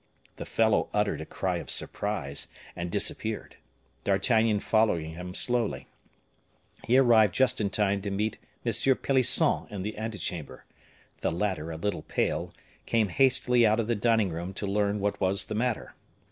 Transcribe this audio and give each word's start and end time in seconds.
The 0.37 0.47
fellow 0.47 0.89
uttered 0.95 1.21
a 1.21 1.27
cry 1.27 1.57
of 1.57 1.69
surprise, 1.69 2.47
and 2.75 2.89
disappeared; 2.89 3.57
D'Artagnan 4.03 4.59
following 4.61 5.11
him 5.11 5.35
slowly. 5.35 5.85
He 6.85 6.97
arrived 6.97 7.35
just 7.35 7.61
in 7.61 7.69
time 7.69 8.01
to 8.01 8.09
meet 8.09 8.39
M. 8.65 8.73
Pelisson 8.97 9.67
in 9.69 9.83
the 9.83 9.95
ante 9.97 10.17
chamber: 10.17 10.65
the 11.19 11.31
latter, 11.31 11.69
a 11.71 11.77
little 11.77 12.01
pale, 12.01 12.51
came 12.87 13.09
hastily 13.09 13.63
out 13.63 13.79
of 13.79 13.85
the 13.85 13.93
dining 13.93 14.31
room 14.31 14.55
to 14.55 14.65
learn 14.65 14.99
what 14.99 15.21
was 15.21 15.45
the 15.45 15.53
matter. 15.53 15.93